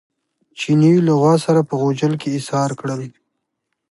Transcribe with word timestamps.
چیني 0.59 0.89
یې 0.95 1.03
له 1.07 1.13
غوا 1.19 1.33
سره 1.45 1.59
په 1.67 1.73
غوجل 1.81 2.13
کې 2.21 2.29
ایسار 2.35 2.69
کړل. 2.79 3.01